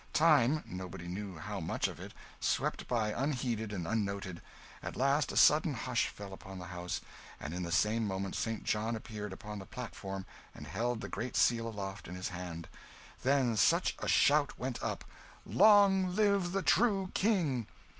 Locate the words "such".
13.55-13.95